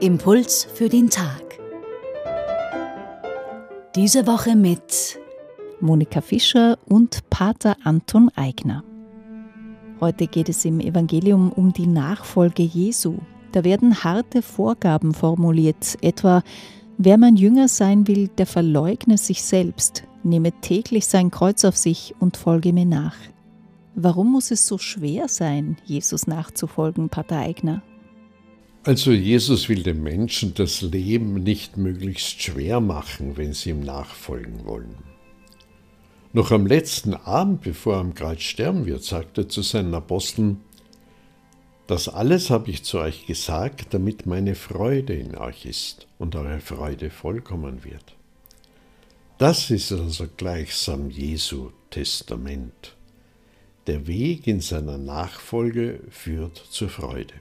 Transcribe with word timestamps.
Impuls 0.00 0.66
für 0.72 0.88
den 0.88 1.10
Tag. 1.10 1.58
Diese 3.94 4.26
Woche 4.26 4.56
mit 4.56 5.18
Monika 5.80 6.22
Fischer 6.22 6.78
und 6.86 7.28
Pater 7.28 7.76
Anton 7.84 8.30
Eigner. 8.34 8.84
Heute 10.00 10.26
geht 10.26 10.48
es 10.48 10.64
im 10.64 10.80
Evangelium 10.80 11.52
um 11.52 11.74
die 11.74 11.86
Nachfolge 11.86 12.62
Jesu. 12.62 13.18
Da 13.52 13.64
werden 13.64 14.02
harte 14.02 14.40
Vorgaben 14.40 15.12
formuliert, 15.12 15.98
etwa 16.00 16.42
wer 16.96 17.18
mein 17.18 17.36
Jünger 17.36 17.68
sein 17.68 18.08
will, 18.08 18.28
der 18.28 18.46
verleugne 18.46 19.18
sich 19.18 19.42
selbst, 19.42 20.04
nehme 20.22 20.52
täglich 20.60 21.06
sein 21.06 21.30
Kreuz 21.30 21.64
auf 21.64 21.76
sich 21.76 22.14
und 22.18 22.36
folge 22.36 22.72
mir 22.72 22.84
nach. 22.84 23.16
Warum 23.94 24.32
muss 24.32 24.50
es 24.50 24.66
so 24.66 24.78
schwer 24.78 25.28
sein, 25.28 25.76
Jesus 25.84 26.26
nachzufolgen, 26.26 27.08
Pater 27.08 27.38
Eigner? 27.38 27.82
Also 28.82 29.12
Jesus 29.12 29.68
will 29.68 29.82
den 29.82 30.02
Menschen 30.02 30.54
das 30.54 30.80
Leben 30.80 31.34
nicht 31.34 31.76
möglichst 31.76 32.40
schwer 32.42 32.80
machen, 32.80 33.36
wenn 33.36 33.52
sie 33.52 33.70
ihm 33.70 33.80
nachfolgen 33.80 34.64
wollen. 34.64 34.96
Noch 36.32 36.50
am 36.50 36.66
letzten 36.66 37.12
Abend, 37.12 37.60
bevor 37.60 37.94
er 37.94 38.00
am 38.00 38.14
Kreuz 38.14 38.40
sterben 38.40 38.86
wird, 38.86 39.02
sagt 39.02 39.36
er 39.36 39.48
zu 39.48 39.62
seinen 39.62 39.92
Aposteln, 39.94 40.60
das 41.88 42.08
alles 42.08 42.50
habe 42.50 42.70
ich 42.70 42.84
zu 42.84 43.00
euch 43.00 43.26
gesagt, 43.26 43.92
damit 43.92 44.24
meine 44.24 44.54
Freude 44.54 45.12
in 45.12 45.36
euch 45.36 45.66
ist 45.66 46.06
und 46.18 46.36
eure 46.36 46.60
Freude 46.60 47.10
vollkommen 47.10 47.82
wird. 47.82 48.14
Das 49.40 49.70
ist 49.70 49.90
also 49.90 50.26
gleichsam 50.36 51.08
Jesu 51.08 51.70
Testament. 51.88 52.94
Der 53.86 54.06
Weg 54.06 54.46
in 54.46 54.60
seiner 54.60 54.98
Nachfolge 54.98 56.00
führt 56.10 56.58
zur 56.58 56.90
Freude. 56.90 57.32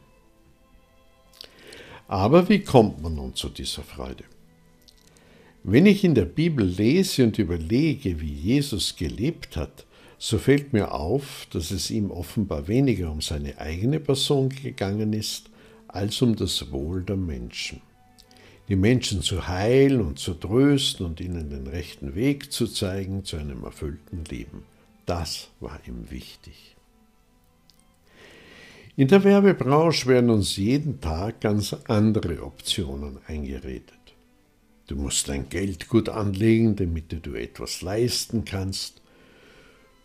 Aber 2.07 2.47
wie 2.47 2.59
kommt 2.59 3.01
man 3.01 3.15
nun 3.15 3.35
zu 3.35 3.49
dieser 3.49 3.83
Freude? 3.83 4.23
Wenn 5.65 5.85
ich 5.85 6.05
in 6.05 6.15
der 6.15 6.23
Bibel 6.23 6.65
lese 6.65 7.25
und 7.25 7.37
überlege, 7.37 8.21
wie 8.21 8.33
Jesus 8.33 8.95
gelebt 8.95 9.57
hat, 9.57 9.85
so 10.17 10.37
fällt 10.37 10.71
mir 10.71 10.93
auf, 10.93 11.47
dass 11.51 11.69
es 11.69 11.91
ihm 11.91 12.11
offenbar 12.11 12.69
weniger 12.69 13.11
um 13.11 13.19
seine 13.19 13.57
eigene 13.57 13.99
Person 13.99 14.47
gegangen 14.47 15.11
ist, 15.11 15.49
als 15.89 16.21
um 16.21 16.37
das 16.37 16.71
Wohl 16.71 17.03
der 17.03 17.17
Menschen. 17.17 17.81
Die 18.69 18.75
Menschen 18.75 19.23
zu 19.23 19.47
heilen 19.47 19.99
und 19.99 20.19
zu 20.19 20.35
trösten 20.35 21.03
und 21.03 21.19
ihnen 21.19 21.49
den 21.49 21.65
rechten 21.65 22.13
Weg 22.13 22.51
zu 22.51 22.67
zeigen 22.67 23.25
zu 23.25 23.37
einem 23.37 23.63
erfüllten 23.63 24.23
Leben. 24.25 24.63
Das 25.07 25.49
war 25.59 25.79
ihm 25.87 26.11
wichtig. 26.11 26.75
In 28.95 29.07
der 29.07 29.23
Werbebranche 29.23 30.05
werden 30.05 30.29
uns 30.29 30.55
jeden 30.57 31.01
Tag 31.01 31.41
ganz 31.41 31.75
andere 31.87 32.43
Optionen 32.43 33.17
eingeredet. 33.25 33.93
Du 34.85 34.95
musst 34.95 35.29
dein 35.29 35.49
Geld 35.49 35.87
gut 35.87 36.07
anlegen, 36.09 36.75
damit 36.75 37.25
du 37.25 37.33
etwas 37.33 37.81
leisten 37.81 38.45
kannst. 38.45 39.01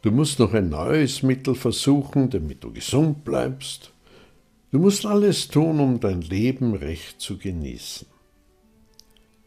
Du 0.01 0.11
musst 0.11 0.39
noch 0.39 0.55
ein 0.55 0.71
neues 0.71 1.23
Mittel 1.23 1.55
versuchen, 1.55 2.31
damit 2.31 2.65
du 2.65 2.73
gesund 2.73 3.25
bleibst. 3.25 3.93
Du 4.71 4.79
musst 4.79 5.05
alles 5.05 5.49
tun, 5.49 5.81
um 5.81 6.01
dein 6.01 6.23
Leben 6.23 6.75
recht 6.75 7.21
zu 7.21 7.37
genießen. 7.37 8.14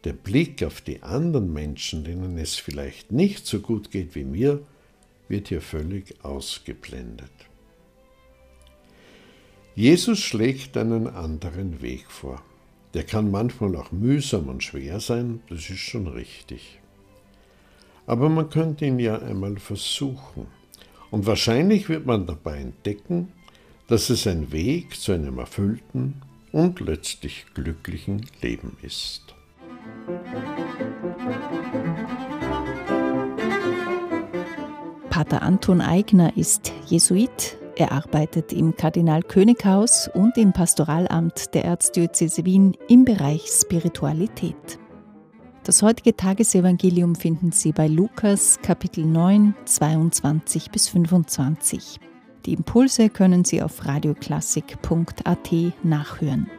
Der 0.04 0.12
Blick 0.12 0.62
auf 0.62 0.80
die 0.80 1.02
anderen 1.02 1.52
Menschen, 1.52 2.04
denen 2.04 2.38
es 2.38 2.54
vielleicht 2.54 3.10
nicht 3.10 3.46
so 3.46 3.60
gut 3.60 3.90
geht 3.90 4.14
wie 4.14 4.24
mir, 4.24 4.60
wird 5.28 5.48
hier 5.48 5.60
völlig 5.60 6.24
ausgeblendet. 6.24 7.32
Jesus 9.74 10.18
schlägt 10.18 10.76
einen 10.76 11.06
anderen 11.06 11.82
Weg 11.82 12.10
vor. 12.10 12.42
Der 12.94 13.04
kann 13.04 13.30
manchmal 13.30 13.76
auch 13.76 13.92
mühsam 13.92 14.48
und 14.48 14.62
schwer 14.64 14.98
sein, 15.00 15.40
das 15.48 15.70
ist 15.70 15.78
schon 15.78 16.06
richtig. 16.06 16.80
Aber 18.06 18.28
man 18.28 18.50
könnte 18.50 18.86
ihn 18.86 18.98
ja 18.98 19.18
einmal 19.18 19.58
versuchen. 19.58 20.46
Und 21.10 21.26
wahrscheinlich 21.26 21.88
wird 21.88 22.06
man 22.06 22.26
dabei 22.26 22.58
entdecken, 22.58 23.32
dass 23.88 24.10
es 24.10 24.26
ein 24.26 24.52
Weg 24.52 24.98
zu 24.98 25.12
einem 25.12 25.38
erfüllten 25.38 26.22
und 26.52 26.80
letztlich 26.80 27.46
glücklichen 27.54 28.26
Leben 28.42 28.76
ist. 28.82 29.34
Pater 35.10 35.42
Anton 35.42 35.80
Eigner 35.80 36.36
ist 36.36 36.72
Jesuit, 36.86 37.58
er 37.76 37.92
arbeitet 37.92 38.52
im 38.52 38.76
Kardinal-König-Haus 38.76 40.10
und 40.12 40.36
im 40.36 40.52
Pastoralamt 40.52 41.54
der 41.54 41.64
Erzdiözese 41.64 42.44
Wien 42.44 42.76
im 42.88 43.04
Bereich 43.04 43.46
Spiritualität. 43.46 44.78
Das 45.62 45.82
heutige 45.82 46.16
Tagesevangelium 46.16 47.14
finden 47.14 47.52
Sie 47.52 47.72
bei 47.72 47.88
Lukas 47.88 48.58
Kapitel 48.62 49.04
9, 49.04 49.54
22 49.64 50.70
bis 50.70 50.88
25. 50.88 52.00
Die 52.46 52.54
Impulse 52.54 53.10
können 53.10 53.44
Sie 53.44 53.62
auf 53.62 53.86
radioklassik.at 53.86 55.50
nachhören. 55.82 56.50